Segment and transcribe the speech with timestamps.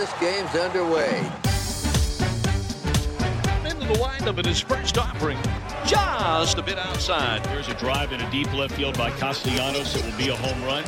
[0.00, 1.18] this game's underway.
[3.68, 5.36] Into the windup in his first offering,
[5.84, 7.44] just a bit outside.
[7.44, 9.94] There's a drive in a deep left field by Castellanos.
[9.94, 10.84] It will be a home run.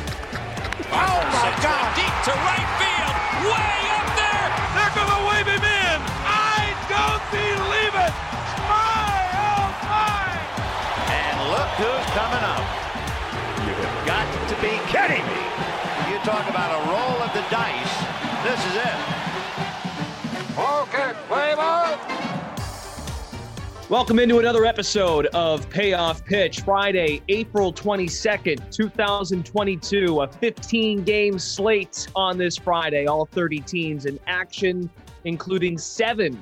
[0.89, 1.93] Oh my God!
[1.93, 3.13] Deep to right field,
[3.53, 4.49] way up there.
[4.81, 5.97] They're going to wave him in.
[6.25, 8.13] I don't believe it.
[8.65, 10.25] My oh my!
[11.13, 12.65] And look who's coming up.
[13.61, 15.41] You have got to be kidding me.
[16.09, 18.02] You talk about a roll of the dice.
[18.43, 18.93] This is it.
[20.59, 21.97] Okay, play ball.
[23.89, 30.21] Welcome into another episode of Payoff Pitch, Friday, April 22nd, 2022.
[30.23, 34.89] A 15 game slate on this Friday, all 30 teams in action,
[35.23, 36.37] including seven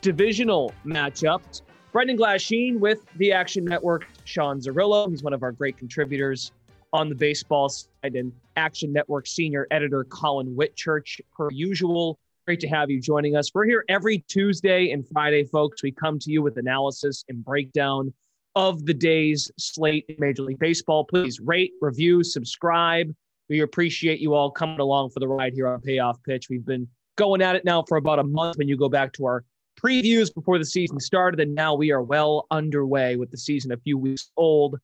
[0.00, 1.62] divisional matchups.
[1.92, 5.08] Brendan Glasheen with the Action Network, Sean Zerillo.
[5.08, 6.50] He's one of our great contributors
[6.94, 12.20] on the baseball side, and Action Network senior editor Collin Whitchurch, per usual.
[12.46, 13.52] Great to have you joining us.
[13.52, 15.82] We're here every Tuesday and Friday, folks.
[15.82, 18.14] We come to you with analysis and breakdown
[18.54, 21.04] of the day's slate in Major League Baseball.
[21.04, 23.12] Please rate, review, subscribe.
[23.48, 26.48] We appreciate you all coming along for the ride here on Payoff Pitch.
[26.48, 26.86] We've been
[27.16, 29.44] going at it now for about a month when you go back to our
[29.82, 33.76] previews before the season started, and now we are well underway with the season a
[33.78, 34.78] few weeks old.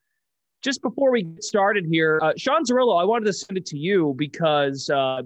[0.63, 3.79] Just before we get started here, uh, Sean Zerillo, I wanted to send it to
[3.79, 5.23] you because uh,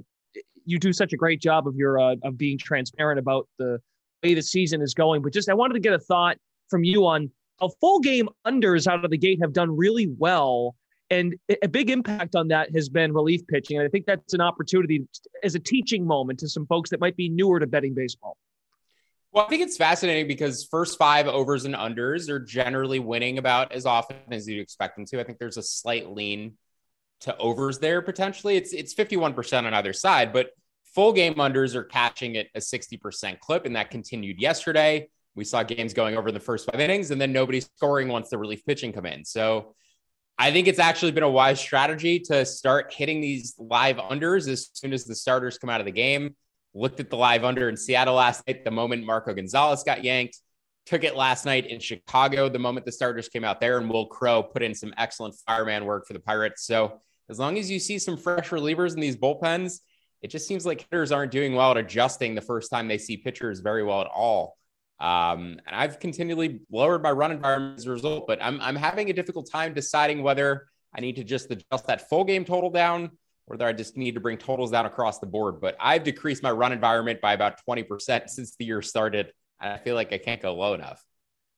[0.65, 3.81] you do such a great job of your uh, of being transparent about the
[4.23, 5.23] way the season is going.
[5.23, 6.37] But just I wanted to get a thought
[6.69, 10.77] from you on how full game unders out of the gate have done really well.
[11.11, 13.77] And a big impact on that has been relief pitching.
[13.77, 15.07] And I think that's an opportunity
[15.43, 18.37] as a teaching moment to some folks that might be newer to betting baseball.
[19.35, 23.73] Well, I think it's fascinating because first five overs and unders are generally winning about
[23.73, 25.19] as often as you'd expect them to.
[25.19, 26.53] I think there's a slight lean
[27.23, 28.57] to overs there potentially.
[28.57, 30.51] It's it's 51% on either side, but
[30.95, 35.09] full game unders are catching at a 60% clip, and that continued yesterday.
[35.35, 38.39] We saw games going over the first five innings, and then nobody scoring once the
[38.39, 39.25] relief pitching come in.
[39.25, 39.75] So
[40.39, 44.71] I think it's actually been a wise strategy to start hitting these live unders as
[44.75, 46.37] soon as the starters come out of the game.
[46.75, 50.39] Looked at the live under in Seattle last night, the moment Marco Gonzalez got yanked.
[50.87, 54.07] Took it last night in Chicago, the moment the starters came out there, and Wil
[54.07, 56.67] Crowe put in some excellent fireman work for the Pirates.
[56.67, 59.81] So as long as you see some fresh relievers in these bullpens,
[60.21, 63.17] it just seems like hitters aren't doing well at adjusting the first time they see
[63.17, 64.57] pitchers very well at all.
[65.01, 69.11] Um, and I've continually lowered my run environment as a result, but I'm, I'm having
[69.11, 73.11] a difficult time deciding whether I need to just adjust that full game total down
[73.47, 75.61] whether I just need to bring totals down across the board.
[75.61, 79.33] But I've decreased my run environment by about 20% since the year started.
[79.61, 81.05] And I feel like I can't go low enough.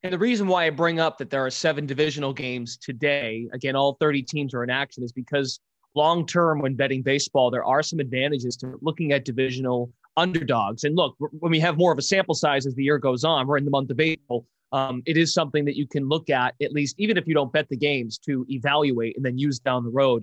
[0.02, 3.74] And the reason why I bring up that there are seven divisional games today, again,
[3.74, 5.58] all 30 teams are in action, is because
[5.94, 10.84] long term, when betting baseball, there are some advantages to looking at divisional underdogs.
[10.84, 13.46] And look, when we have more of a sample size as the year goes on,
[13.46, 14.46] we're in the month of April.
[14.72, 17.52] Um, it is something that you can look at, at least, even if you don't
[17.52, 20.22] bet the games, to evaluate and then use down the road.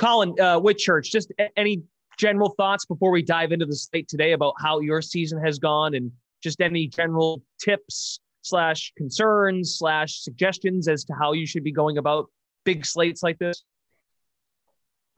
[0.00, 1.82] Collin uh, Whitchurch, just any
[2.18, 5.94] general thoughts before we dive into the slate today about how your season has gone
[5.94, 6.10] and
[6.42, 11.98] just any general tips slash concerns slash suggestions as to how you should be going
[11.98, 12.30] about
[12.64, 13.62] big slates like this?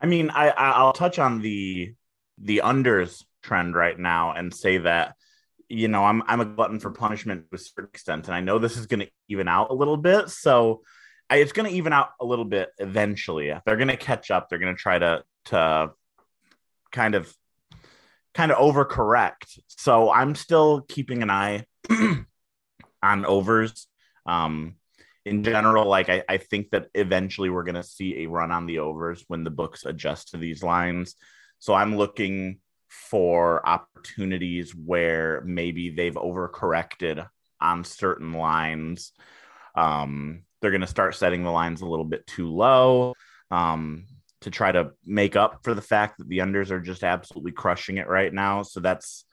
[0.01, 1.95] I mean, I I'll touch on the
[2.39, 5.15] the unders trend right now and say that
[5.69, 8.59] you know I'm I'm a glutton for punishment to a certain extent, and I know
[8.59, 10.29] this is going to even out a little bit.
[10.29, 10.83] So
[11.33, 13.55] I, it's going to even out a little bit eventually.
[13.65, 14.51] They're going to catch up.
[14.51, 15.91] They're going to try to to
[16.91, 17.35] kind of
[18.35, 19.59] kind of overcorrect.
[19.67, 21.65] So I'm still keeping an eye
[23.03, 23.87] on overs.
[24.27, 24.75] Um,
[25.25, 28.67] in general, like I, I think that eventually we're going to see a run on
[28.67, 31.15] the overs when the books adjust to these lines.
[31.61, 37.27] So I'm looking for opportunities where maybe they've overcorrected
[37.59, 39.13] on certain lines.
[39.75, 43.15] Um, they're going to start setting the lines a little bit too low
[43.51, 44.07] um,
[44.41, 47.99] to try to make up for the fact that the unders are just absolutely crushing
[47.99, 48.63] it right now.
[48.63, 49.25] So that's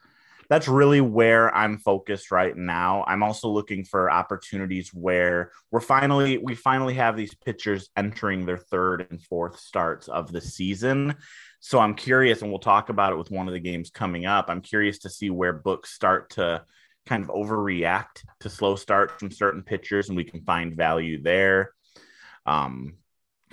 [0.50, 3.04] that's really where I'm focused right now.
[3.06, 8.58] I'm also looking for opportunities where we're finally we finally have these pitchers entering their
[8.58, 11.14] third and fourth starts of the season.
[11.60, 14.46] So I'm curious, and we'll talk about it with one of the games coming up.
[14.48, 16.64] I'm curious to see where books start to
[17.06, 21.72] kind of overreact to slow starts from certain pitchers, and we can find value there.
[22.46, 22.94] Um,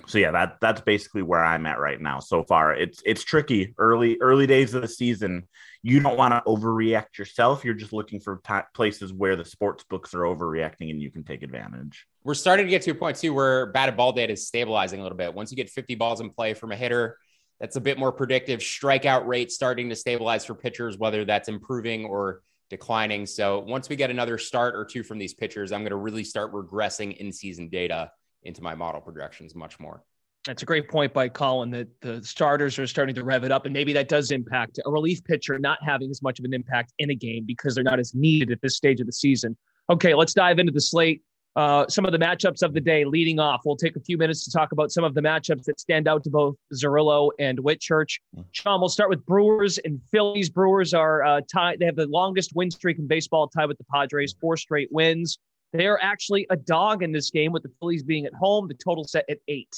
[0.06, 2.20] so yeah, that that's basically where I'm at right now.
[2.20, 3.74] So far, it's it's tricky.
[3.78, 5.46] Early early days of the season,
[5.82, 7.64] you don't want to overreact yourself.
[7.64, 11.24] You're just looking for t- places where the sports books are overreacting and you can
[11.24, 12.06] take advantage.
[12.24, 15.02] We're starting to get to a point too where batted ball data is stabilizing a
[15.02, 15.34] little bit.
[15.34, 17.18] Once you get 50 balls in play from a hitter,
[17.60, 18.60] that's a bit more predictive.
[18.60, 23.26] Strikeout rate starting to stabilize for pitchers, whether that's improving or declining.
[23.26, 26.24] So once we get another start or two from these pitchers, I'm going to really
[26.24, 28.10] start regressing in season data
[28.42, 30.02] into my model projections much more.
[30.46, 33.66] That's a great point by Collin that the starters are starting to rev it up,
[33.66, 36.92] and maybe that does impact a relief pitcher not having as much of an impact
[36.98, 39.56] in a game because they're not as needed at this stage of the season.
[39.90, 41.22] Okay, let's dive into the slate.
[41.58, 43.62] Uh, some of the matchups of the day leading off.
[43.64, 46.22] We'll take a few minutes to talk about some of the matchups that stand out
[46.22, 48.20] to both Zerillo and Whitchurch.
[48.52, 50.50] Sean, we'll start with Brewers and Phillies.
[50.50, 51.80] Brewers are uh, tied.
[51.80, 55.40] They have the longest win streak in baseball, tied with the Padres, four straight wins.
[55.72, 58.68] They are actually a dog in this game, with the Phillies being at home.
[58.68, 59.74] The total set at eight.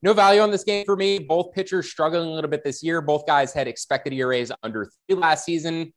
[0.00, 1.18] No value on this game for me.
[1.18, 3.00] Both pitchers struggling a little bit this year.
[3.00, 5.92] Both guys had expected ERAs under three last season.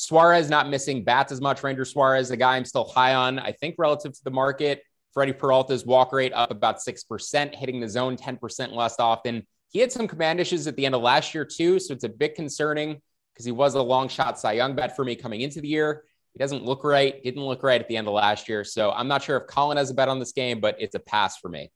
[0.00, 1.62] Suarez not missing bats as much.
[1.62, 4.82] Ranger Suarez, a guy I'm still high on, I think, relative to the market.
[5.12, 9.46] Freddie Peralta's walk rate up about 6%, hitting the zone 10% less often.
[9.68, 11.78] He had some command issues at the end of last year, too.
[11.78, 13.02] So it's a bit concerning
[13.34, 16.04] because he was a long shot Cy Young bet for me coming into the year.
[16.32, 18.64] He doesn't look right, didn't look right at the end of last year.
[18.64, 21.00] So I'm not sure if Collin has a bet on this game, but it's a
[21.00, 21.70] pass for me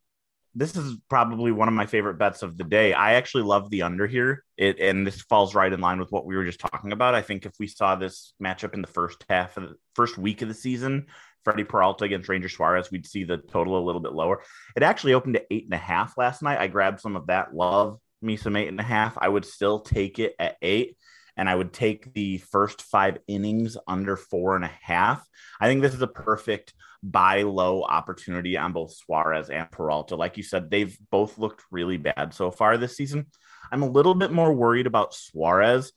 [0.54, 2.92] this is probably one of my favorite bets of the day.
[2.92, 4.44] I actually love the under here.
[4.56, 7.14] It and this falls right in line with what we were just talking about.
[7.14, 10.42] I think if we saw this matchup in the first half of the first week
[10.42, 11.06] of the season,
[11.44, 14.42] Freddie Peralta against Ranger Suarez, we'd see the total a little bit lower.
[14.76, 16.60] It actually opened at eight and a half last night.
[16.60, 17.54] I grabbed some of that.
[17.54, 19.18] Love me some eight and a half.
[19.18, 20.96] I would still take it at eight
[21.36, 25.26] and I would take the first five innings under four and a half.
[25.60, 30.16] I think this is a perfect buy low opportunity on both Suarez and Peralta.
[30.16, 33.26] Like you said, they've both looked really bad so far this season.
[33.70, 35.92] I'm a little bit more worried about Suarez.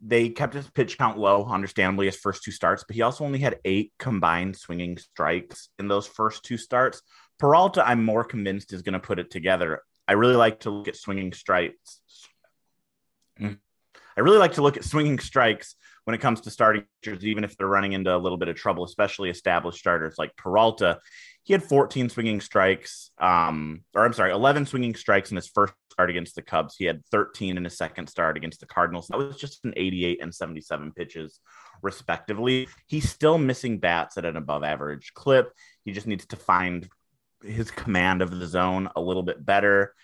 [0.00, 3.38] They kept his pitch count low, understandably, his first two starts, but he also only
[3.38, 7.02] had eight combined swinging strikes in those first two starts.
[7.38, 9.82] Peralta, I'm more convinced, is going to put it together.
[10.06, 12.00] I really like to look at swinging strikes.
[13.40, 13.54] Mm-hmm.
[14.16, 15.74] I really like to look at swinging strikes
[16.04, 18.56] when it comes to starting pitchers, even if they're running into a little bit of
[18.56, 21.00] trouble, especially established starters like Peralta.
[21.42, 25.74] He had 14 swinging strikes, um, or I'm sorry, 11 swinging strikes in his first
[25.90, 26.76] start against the Cubs.
[26.76, 29.08] He had 13 in his second start against the Cardinals.
[29.08, 31.40] That was just an 88 and 77 pitches,
[31.82, 32.68] respectively.
[32.86, 35.52] He's still missing bats at an above average clip.
[35.84, 36.88] He just needs to find
[37.42, 39.94] his command of the zone a little bit better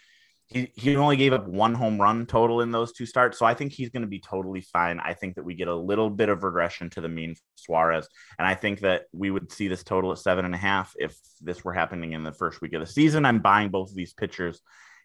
[0.50, 3.38] he, he only gave up one home run total in those two starts.
[3.38, 4.99] So I think he's going to be totally fine.
[4.99, 8.08] I think that we get a little bit of regression to the mean Suarez.
[8.37, 11.17] And I think that we would see this total at seven and a half if
[11.41, 13.25] this were happening in the first week of the season.
[13.25, 14.61] I'm buying both of these pitchers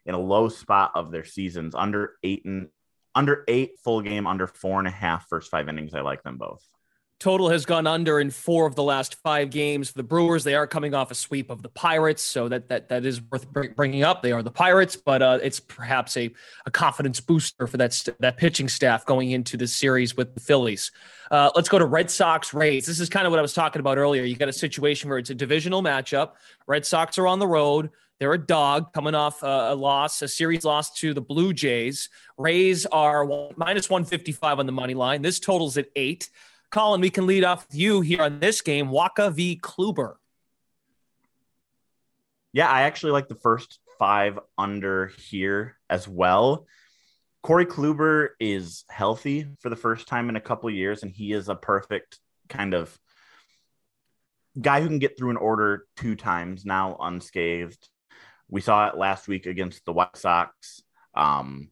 [0.08, 2.70] in a low spot of their seasons under eight and
[3.14, 5.94] under eight full game, under four and a half first five innings.
[5.94, 6.62] I like them both.
[7.18, 10.44] Total has gone under in four of the last five games for the Brewers.
[10.44, 13.48] They are coming off a sweep of the Pirates, so that that that is worth
[13.76, 14.22] bringing up.
[14.22, 16.30] They are the Pirates, but uh, it's perhaps a,
[16.66, 20.92] a confidence booster for that that pitching staff going into this series with the Phillies.
[21.32, 22.86] Uh, let's go to Red Sox Rays.
[22.86, 24.24] This is kind of what I was talking about earlier.
[24.24, 26.34] You got a situation where it's a divisional matchup.
[26.68, 27.92] Red Sox are on the road.
[28.20, 32.10] They're a dog coming off a, a loss, a series loss to the Blue Jays.
[32.38, 33.26] Rays are
[33.58, 35.22] minus 155 on the money line.
[35.22, 36.30] This totals at eight.
[36.76, 39.58] Collin, we can lead off with you here on this game, Wacha v.
[39.58, 40.16] Kluber.
[42.52, 46.68] Yeah, I actually like the first five under here as well.
[47.44, 51.48] Corey Kluber is healthy for the first time in a couple years, and he is
[51.48, 52.20] a perfect
[52.50, 53.00] kind of
[54.60, 57.88] guy who can get through an order two times now unscathed.
[58.50, 60.84] We saw it last week against the White Sox.
[61.16, 61.70] Um,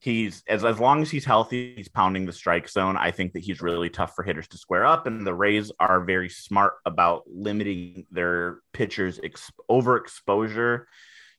[0.00, 2.96] he's as as long as he's healthy, he's pounding the strike zone.
[2.96, 6.00] I think that he's really tough for hitters to square up, and the Rays are
[6.00, 10.84] very smart about limiting their pitchers' ex- overexposure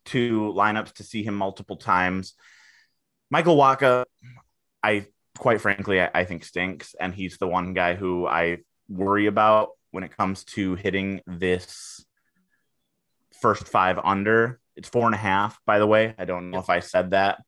[0.05, 2.33] to lineups to see him multiple times.
[3.29, 4.05] Michael Wacha,
[4.83, 5.05] I
[5.37, 8.57] quite frankly, I, I think stinks, and he's the one guy who I
[8.89, 12.05] worry about when it comes to hitting this
[13.41, 14.59] first five under.
[14.75, 16.13] It's four and a half, by the way.
[16.17, 17.41] I don't know if I said that,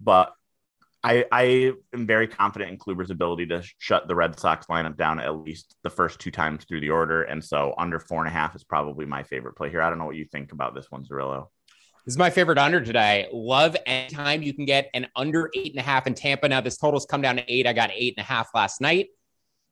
[0.00, 0.32] but
[1.04, 5.18] I, I am very confident in Kluber's ability to shut the Red Sox lineup down
[5.18, 7.24] at least the first two times through the order.
[7.24, 9.82] And so under four and a half is probably my favorite play here.
[9.82, 11.48] I don't know what you think about this one, Zerillo.
[12.04, 13.28] This is my favorite under today.
[13.32, 16.48] Love anytime you can get an under eight and a half in Tampa.
[16.48, 17.66] Now, this total's come down to eight.
[17.66, 19.08] I got eight and a half last night.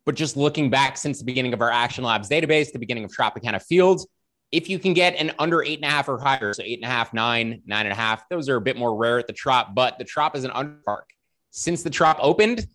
[0.07, 3.13] But just looking back since the beginning of our Action Labs database, the beginning of
[3.13, 4.07] Tropicana Fields,
[4.51, 6.85] if you can get an under eight and a half or higher, so eight and
[6.85, 9.33] a half, nine, nine and a half, those are a bit more rare at the
[9.33, 11.09] Trop, but the Trop is an under park
[11.51, 12.67] since the Trop opened.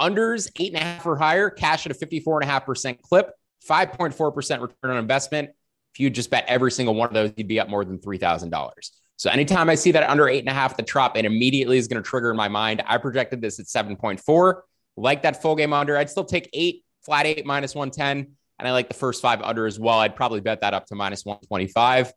[0.00, 3.30] Unders eight and a half or higher, cash at a 54.5% clip,
[3.68, 5.50] 5.4% return on investment.
[5.94, 8.70] If you just bet every single one of those, you'd be up more than $3,000.
[9.16, 11.86] So anytime I see that under eight and a half, the trop, it immediately is
[11.86, 12.82] going to trigger in my mind.
[12.86, 14.60] I projected this at 7.4.
[14.96, 15.96] Like that full game under.
[15.96, 18.34] I'd still take eight, flat eight, minus 110.
[18.58, 19.98] And I like the first five under as well.
[19.98, 22.12] I'd probably bet that up to minus 125.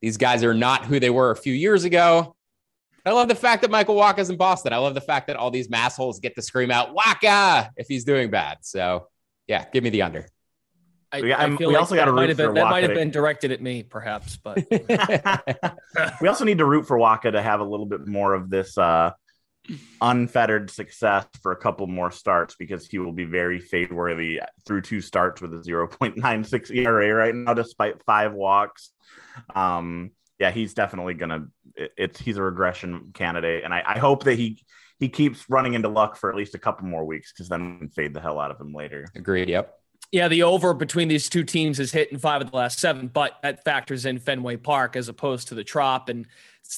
[0.00, 2.33] These guys are not who they were a few years ago.
[3.06, 4.72] I love the fact that Michael Wacha's in Boston.
[4.72, 8.04] I love the fact that all these massholes get to scream out Waka if he's
[8.04, 8.58] doing bad.
[8.62, 9.08] So,
[9.46, 10.26] yeah, give me the under.
[11.12, 12.94] I, we, I feel we like also got to root been, for That might have
[12.94, 14.64] been directed at me, perhaps, but
[16.20, 18.76] we also need to root for Waka to have a little bit more of this
[18.76, 19.12] uh,
[20.00, 24.80] unfettered success for a couple more starts because he will be very fade worthy through
[24.80, 28.90] two starts with a 0.96 ERA right now, despite five walks.
[29.54, 31.14] Um, yeah, he's definitely
[31.76, 31.88] gonna.
[31.96, 34.62] It's he's a regression candidate, and I, I hope that he
[34.98, 37.78] he keeps running into luck for at least a couple more weeks because then we
[37.78, 39.06] can fade the hell out of him later.
[39.14, 39.48] Agreed.
[39.48, 39.78] Yep.
[40.12, 43.08] Yeah, the over between these two teams is hit in five of the last seven,
[43.08, 46.08] but that factors in Fenway Park as opposed to the Trop.
[46.08, 46.26] And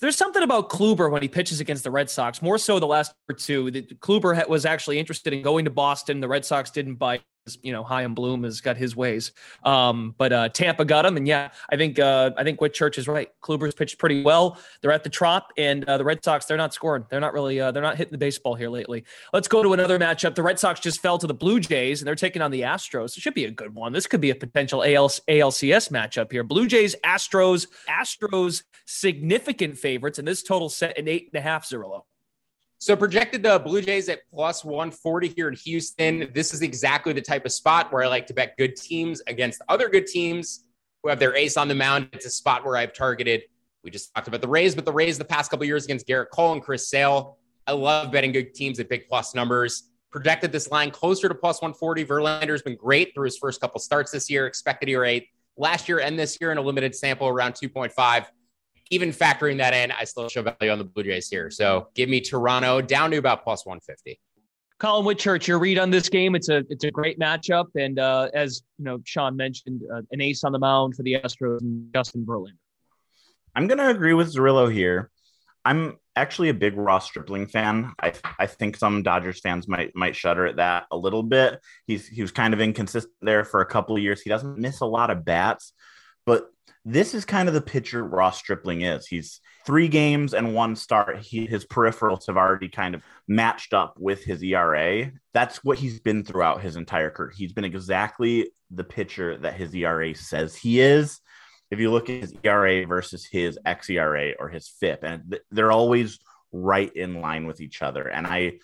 [0.00, 3.12] there's something about Kluber when he pitches against the Red Sox, more so the last
[3.37, 3.71] two.
[4.00, 6.21] Kluber was actually interested in going to Boston.
[6.21, 7.23] The Red Sox didn't bite
[7.62, 9.33] you know, Chaim Bloom has got his ways.
[9.65, 13.09] Um, but uh, Tampa got him, and yeah, I think uh, I think Whitchurch is
[13.09, 13.31] right.
[13.43, 14.59] Kluber's pitched pretty well.
[14.81, 17.05] They're at the Trop, and uh, the Red Sox they're not scoring.
[17.09, 19.05] They're not really uh, they're not hitting the baseball here lately.
[19.33, 20.35] Let's go to another matchup.
[20.35, 23.17] The Red Sox just fell to the Blue Jays, and they're taking on the Astros.
[23.17, 23.93] It should be a good one.
[23.93, 26.45] This could be a potential AL- ALCS matchup here.
[26.45, 31.67] Blue Jays, Astros, Astros significant favorites, and this total set an eight and a half
[31.67, 32.05] zero.
[32.78, 36.30] So projected the Blue Jays at plus 140 here in Houston.
[36.35, 39.62] This is exactly the type of spot where I like to bet good teams against
[39.68, 40.66] other good teams
[41.02, 42.11] who have their ace on the mound.
[42.12, 43.45] It's a spot where I've targeted.
[43.83, 46.26] We just talked about the Rays, but the Rays the past couple years against Gerrit
[46.30, 47.38] Cole and Chris Sale.
[47.66, 49.90] I love betting good teams at big plus numbers.
[50.11, 52.04] Projected this line closer to plus 140.
[52.04, 54.47] Verlander's been great through his first couple starts this year.
[54.47, 55.23] Expected ERA
[55.56, 58.26] last year and this year in a limited sample around 2.5
[58.90, 61.50] even factoring that in, I still show value on the Blue Jays here.
[61.50, 64.21] So give me Toronto down to about plus 150.
[64.78, 66.35] Collin Whitchurch, your read on this game.
[66.35, 70.21] It's a it's a great matchup, and uh, as you know, Sean mentioned, uh, an
[70.21, 72.59] ace on the mound for the Astros and Justin Verlander.
[73.55, 75.11] I'm going to agree with Zerillo here.
[75.64, 77.93] I'm actually a big Ross Stripling fan.
[77.99, 81.59] I I think some Dodgers fans might might shudder at that a little bit.
[81.87, 84.21] He's he was kind of inconsistent there for a couple of years.
[84.21, 85.76] He doesn't miss a lot of bats, but
[86.85, 89.07] this is kind of the pitcher Ross Stripling is.
[89.07, 91.19] He's three games and one start.
[91.19, 95.11] He, his peripherals have already kind of matched up with his ERA.
[95.35, 97.33] That's what he's been throughout his entire career.
[97.37, 101.21] He's been exactly the pitcher that his ERA says he is.
[101.73, 106.21] If you look at his ERA versus his xERA or his FIP, and they're always
[106.53, 108.09] right in line with each other.
[108.09, 108.61] And I,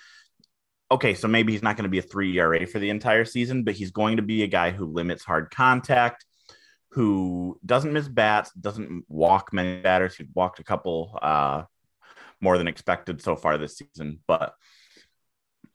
[0.93, 3.65] okay, so maybe he's not going to be a three ERA for the entire season,
[3.65, 6.25] but he's going to be a guy who limits hard contact
[6.93, 10.15] who doesn't miss bats, doesn't walk many batters.
[10.15, 11.63] He walked a couple uh,
[12.41, 14.21] more than expected so far this season.
[14.27, 14.55] But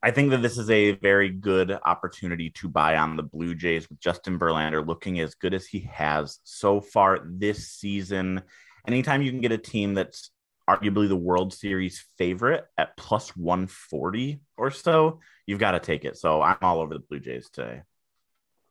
[0.04, 3.90] I think that this is a very good opportunity to buy on the Blue Jays
[3.90, 8.44] with Justin Verlander looking as good as he has so far this season.
[8.88, 10.30] Anytime you can get a team that's
[10.70, 16.16] arguably the World Series favorite at plus 140 or so, you've got to take it.
[16.16, 17.82] So I'm all over the Blue Jays today.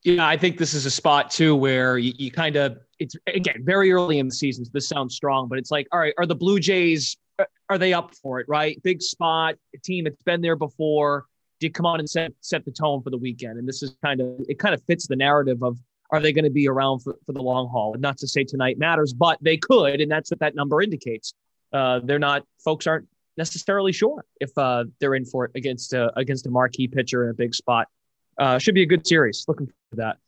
[0.07, 3.65] Yeah, I think this is a spot too where you, you kind of it's again
[3.65, 4.65] very early in the season.
[4.65, 7.17] So this sounds strong, but it's like, all right, are the Blue Jays
[7.69, 8.47] are they up for it?
[8.49, 11.25] Right, big spot, a team that's been there before.
[11.59, 14.21] Did come on and set set the tone for the weekend, and this is kind
[14.21, 14.61] of it.
[14.61, 15.77] Kind of fits the narrative of
[16.11, 17.95] are they going to be around for, for the long haul?
[17.95, 21.35] And not to say tonight matters, but they could, and that's what that number indicates.
[21.73, 22.45] Uh, they're not.
[22.65, 26.87] Folks aren't necessarily sure if uh, they're in for it against a, against a marquee
[26.87, 27.89] pitcher in a big spot.
[28.39, 29.45] Uh, should be a good series.
[29.49, 30.19] Looking for that.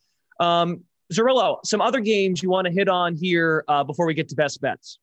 [0.44, 4.34] Um, some other games you want to hit on here uh, before we get to
[4.34, 4.98] best bets?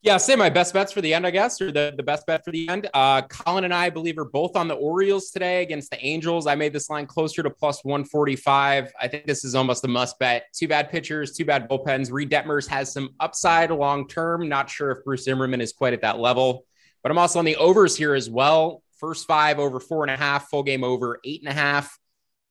[0.00, 2.44] Yeah, say my best bets for the end, I guess, or the, the best bet
[2.44, 2.88] for the end.
[2.94, 6.46] Uh, Collin and I, I believe, are both on the Orioles today against the Angels.
[6.46, 8.92] I made this line closer to plus 145.
[9.00, 10.44] I think this is almost a must bet.
[10.54, 12.12] Two bad pitchers, two bad bullpens.
[12.12, 14.48] Reid Detmers has some upside long term.
[14.48, 16.64] Not sure if Bruce Zimmerman is quite at that level,
[17.02, 18.84] but I'm also on the overs here as well.
[18.98, 21.98] First five over four and a half, full game over eight and a half.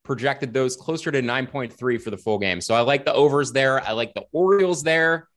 [0.03, 2.61] Projected those closer to 9.3 for the full game.
[2.61, 3.81] So I like the overs there.
[3.85, 5.27] I like the Orioles there.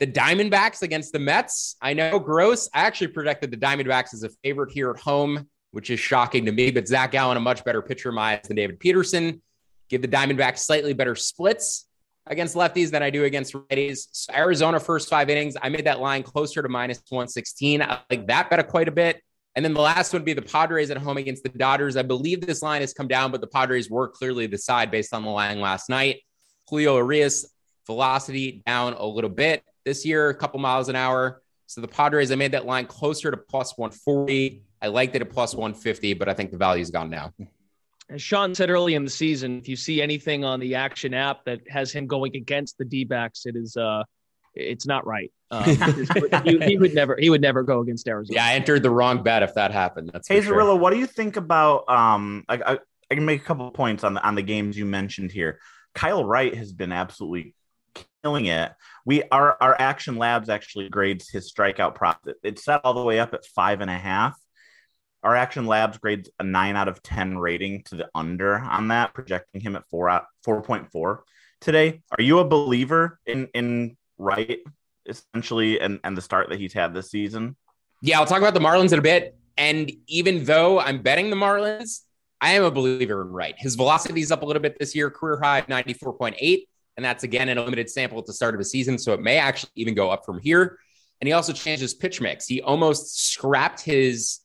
[0.00, 1.76] The Diamondbacks against the Mets.
[1.80, 2.68] I know gross.
[2.74, 6.52] I actually projected the Diamondbacks as a favorite here at home, which is shocking to
[6.52, 6.72] me.
[6.72, 9.40] But Zac Gallen, a much better pitcher in my eyes than David Peterson.
[9.88, 11.86] Give the Diamondbacks slightly better splits
[12.26, 14.08] against lefties than I do against righties.
[14.10, 17.82] So Arizona first five innings, I made that line closer to minus 116.
[17.82, 19.20] I like that bet quite a bit.
[19.56, 21.96] And then the last one would be the Padres at home against the Dodgers.
[21.96, 25.14] I believe this line has come down, but the Padres were clearly the side based
[25.14, 26.22] on the line last night.
[26.68, 27.54] Julio Urias
[27.86, 29.62] velocity down a little bit.
[29.84, 31.42] this year, a couple miles an hour.
[31.66, 34.62] So the Padres, I made that line closer to plus 140.
[34.80, 37.32] I liked it at plus 150, but I think the value's gone now.
[38.10, 41.44] As Sean said early in the season, if you see anything on the Action app
[41.44, 44.04] that has him going against the D-backs, it is uh,
[44.54, 45.32] it's not right.
[45.54, 45.64] Um,
[46.44, 48.36] he, he, would never he would never go against Arizona.
[48.36, 50.10] Yeah, I entered the wrong bet if that happened.
[50.12, 50.76] That's hey Zerillo, sure.
[50.76, 52.44] what do you think about um?
[52.48, 52.78] I, I,
[53.10, 55.60] I can make a couple points on the on the games you mentioned here.
[55.94, 57.54] Kyle Wright has been absolutely
[58.22, 58.72] killing it.
[59.04, 62.26] We our our action labs actually grades his strikeout prop.
[62.42, 64.38] It's set all the way up at five and a half.
[65.22, 69.14] Our action labs grades a nine out of ten rating to the under on that,
[69.14, 71.24] projecting him at four out four point four
[71.60, 72.02] today.
[72.16, 74.60] Are you a believer in in Wright
[75.06, 77.56] essentially and and the start that he's had this season?
[78.02, 79.36] Yeah, I'll talk about the Marlins in a bit.
[79.56, 82.00] And even though I'm betting the Marlins,
[82.40, 83.54] I am a believer in Wright.
[83.56, 86.66] His velocity is up a little bit this year, career high 94.8.
[86.96, 88.98] And that's again in a limited sample at the start of a season.
[88.98, 90.78] So it may actually even go up from here.
[91.20, 92.46] And he also changed his pitch mix.
[92.46, 94.40] He almost scrapped his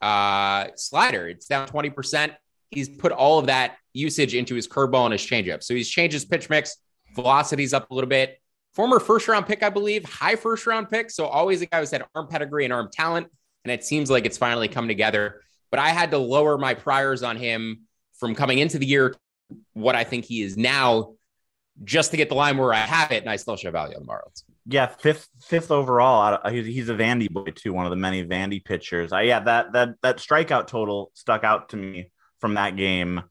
[0.00, 1.28] uh, slider.
[1.28, 2.34] It's down 20%.
[2.70, 5.62] He's put all of that usage into his curveball and his changeup.
[5.62, 6.76] So he's changed his pitch mix.
[7.14, 8.40] Velocity's up a little bit.
[8.74, 11.10] Former first round pick, I believe, high first round pick.
[11.10, 13.28] So always a guy who's had arm pedigree and arm talent.
[13.64, 15.42] And it seems like it's finally come together.
[15.70, 17.82] But I had to lower my priors on him
[18.18, 19.14] from coming into the year,
[19.72, 21.14] what I think he is now,
[21.84, 24.02] just to get the line where I have it, and I still show value on
[24.02, 24.44] the Marlins.
[24.66, 26.38] Yeah, fifth fifth overall.
[26.50, 29.12] He's, a Vandy boy too, one of the many Vandy pitchers.
[29.12, 33.22] I, yeah, that that that strikeout total stuck out to me from that game.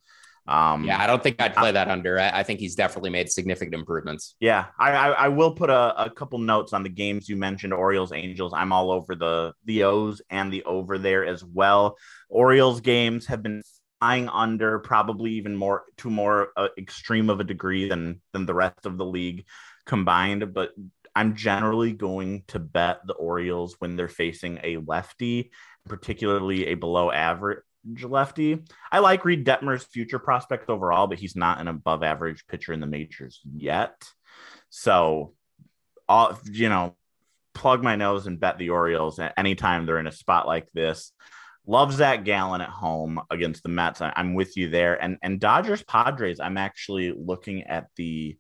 [0.48, 2.20] Um, yeah, I don't think I'd play that under.
[2.20, 4.36] I, I, think he's definitely made significant improvements.
[4.40, 7.74] Yeah, I, I, I will put a, a, couple notes on the games you mentioned:
[7.74, 8.52] Orioles, Angels.
[8.56, 11.96] I'm all over the the O's and the over there as well.
[12.28, 13.62] Orioles games have been
[14.00, 18.56] flying under, probably even more to more uh, extreme of a degree than than the
[18.56, 19.46] rest of the league
[19.86, 20.56] combined.
[20.56, 20.72] But
[21.16, 25.52] I'm generally going to bet the Orioles when they're facing a lefty,
[25.86, 28.64] particularly a below average lefty.
[28.92, 32.80] I like Reid Detmers' future prospect overall, but he's not an above average pitcher in
[32.80, 34.04] the majors yet.
[34.70, 35.34] So,
[36.46, 36.96] you know,
[37.54, 41.12] plug my nose and bet the Orioles at anytime they're in a spot like this.
[41.68, 44.02] Love Zac Gallen at home against the Mets.
[44.02, 45.02] I'm with you there.
[45.02, 46.40] And and Dodgers Padres.
[46.40, 48.38] I'm actually looking at the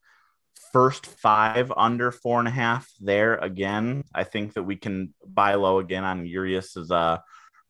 [0.73, 4.03] first five under four and a half there again.
[4.13, 7.19] I think that we can buy low again on Urias's uh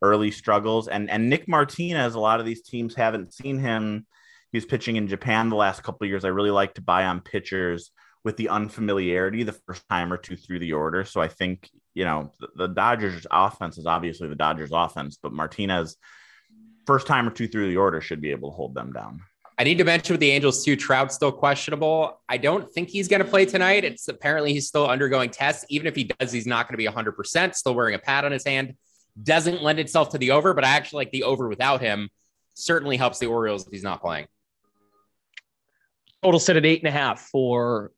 [0.02, 0.88] early struggles.
[0.88, 4.06] And and Nick Martinez, a lot of these teams haven't seen him.
[4.50, 6.24] He's pitching in Japan the last couple of years.
[6.24, 7.90] I really like to buy on pitchers
[8.24, 11.04] with the unfamiliarity the first time or two through the order.
[11.04, 15.32] So I think, you know, the, the Dodgers offense is obviously the Dodgers offense, but
[15.32, 15.96] Martinez
[16.86, 19.22] first time or two through the order should be able to hold them down.
[19.58, 22.20] I need to mention with the Angels too, Trout still questionable.
[22.28, 23.84] I don't think he's going to play tonight.
[23.84, 25.64] It's apparently he's still undergoing tests.
[25.68, 28.32] Even if he does, he's not going to be 100%, still wearing a pad on
[28.32, 28.74] his hand
[29.20, 32.08] doesn't lend itself to the over, but I actually like the over without him.
[32.54, 34.26] Certainly helps the Orioles if he's not playing.
[36.22, 37.92] Total set at eight and a half for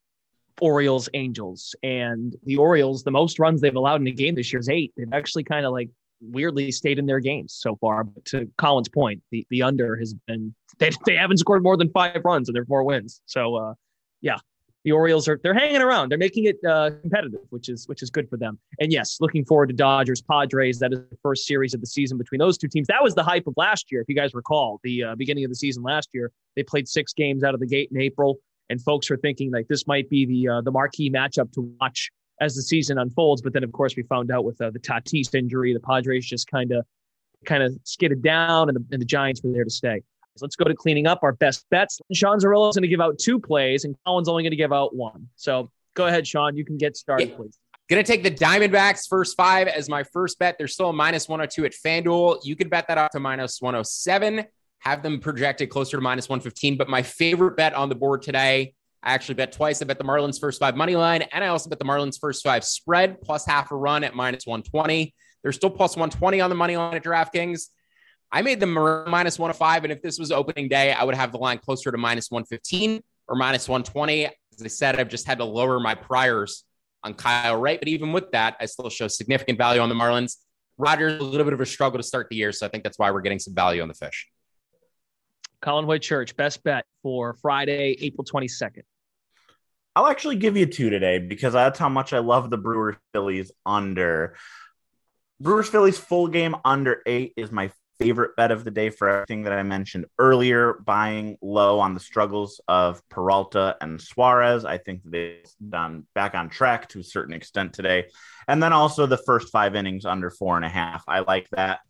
[0.60, 1.74] Orioles Angels.
[1.82, 4.92] And the Orioles, the most runs they've allowed in a game this year is eight.
[4.96, 8.04] They've actually kind of like weirdly stayed in their games so far.
[8.04, 11.90] But to Collin's point, the, the under has been they, they haven't scored more than
[11.90, 13.20] five runs and they're four wins.
[13.26, 13.74] So uh,
[14.20, 14.38] yeah,
[14.84, 16.10] the Orioles are they're hanging around.
[16.10, 18.58] They're making it uh, competitive, which is which is good for them.
[18.78, 20.78] And yes, looking forward to Dodgers Padres.
[20.78, 22.86] That is the first series of the season between those two teams.
[22.88, 24.80] That was the hype of last year, if you guys recall.
[24.84, 27.66] The uh, beginning of the season last year, they played six games out of the
[27.66, 28.36] gate in April,
[28.68, 32.10] and folks were thinking like this might be the uh, the marquee matchup to watch
[32.40, 33.40] as the season unfolds.
[33.40, 36.50] But then, of course, we found out with uh, the Tatis injury, the Padres just
[36.50, 36.84] kind of
[37.46, 40.02] kind of skidded down, and the, and the Giants were there to stay.
[40.40, 42.00] Let's go to cleaning up our best bets.
[42.12, 44.72] Sean Zerillo is going to give out two plays, and Collin's only going to give
[44.72, 45.28] out one.
[45.36, 46.56] So go ahead, Sean.
[46.56, 47.36] You can get started, yeah.
[47.36, 47.58] please.
[47.88, 50.56] Going to take the Diamondbacks first five as my first bet.
[50.56, 52.40] They're still a minus 102 at FanDuel.
[52.42, 54.44] You could bet that up to minus 107,
[54.80, 56.78] have them projected closer to minus 115.
[56.78, 59.82] But my favorite bet on the board today, I actually bet twice.
[59.82, 62.42] I bet the Marlins first five money line, and I also bet the Marlins first
[62.42, 65.14] five spread plus half a run at minus 120.
[65.42, 67.66] They're still plus 120 on the money line at DraftKings.
[68.34, 69.84] I made them minus 105.
[69.84, 73.00] And if this was opening day, I would have the line closer to minus 115
[73.28, 74.26] or minus 120.
[74.26, 76.64] As I said, I've just had to lower my priors
[77.04, 77.78] on Kyle Wright.
[77.78, 80.38] But even with that, I still show significant value on the Marlins.
[80.78, 82.50] Rogers, a little bit of a struggle to start the year.
[82.50, 84.28] So I think that's why we're getting some value on the fish.
[85.60, 88.82] Collin Whitchurch, best bet for Friday, April 22nd.
[89.94, 93.52] I'll actually give you two today because that's how much I love the Brewers Phillies
[93.64, 94.34] under.
[95.40, 99.42] Brewers Phillies full game under eight is my favorite bet of the day for everything
[99.42, 104.64] that I mentioned earlier, buying low on the struggles of Peralta and Suarez.
[104.64, 108.06] I think they've done back on track to a certain extent today.
[108.48, 111.04] And then also the first five innings under four and a half.
[111.08, 111.80] I like that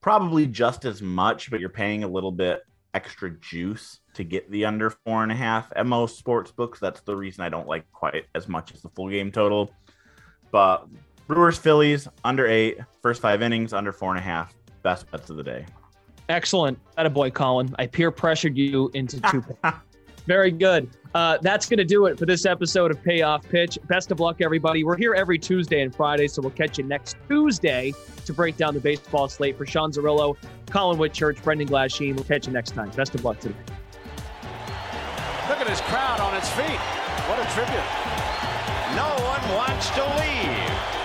[0.00, 2.62] probably just as much, but you're paying a little bit
[2.94, 6.80] extra juice to get the under four and a half at most sports books.
[6.80, 9.70] That's the reason I don't like quite as much as the full game total.
[10.50, 10.86] But
[11.26, 15.36] Brewers, Phillies, under eight, first five innings, under four and a half best bets of
[15.36, 15.66] the day.
[16.28, 16.78] Excellent.
[16.96, 17.74] That a boy, Collin.
[17.78, 19.42] I peer pressured you into two.
[20.26, 20.90] Very good.
[21.14, 23.78] Uh, that's going to do it for this episode of Payoff Pitch.
[23.88, 24.84] Best of luck, everybody.
[24.84, 27.94] We're here every Tuesday and Friday, so we'll catch you next Tuesday
[28.26, 30.36] to break down the baseball slate for Sean Zerillo,
[30.66, 32.14] Collin Whitchurch, Brendan Glasheen.
[32.14, 32.90] We'll catch you next time.
[32.90, 33.56] Best of luck today.
[35.48, 36.78] Look at his crowd on its feet.
[37.26, 37.88] What a tribute.
[38.94, 40.97] No one wants to leave.